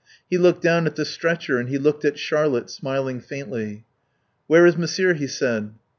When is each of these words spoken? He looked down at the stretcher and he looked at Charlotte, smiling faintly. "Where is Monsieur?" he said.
He 0.27 0.35
looked 0.39 0.63
down 0.63 0.87
at 0.87 0.95
the 0.95 1.05
stretcher 1.05 1.59
and 1.59 1.69
he 1.69 1.77
looked 1.77 2.03
at 2.05 2.17
Charlotte, 2.17 2.71
smiling 2.71 3.19
faintly. 3.19 3.85
"Where 4.47 4.65
is 4.65 4.75
Monsieur?" 4.75 5.13
he 5.13 5.27
said. 5.27 5.75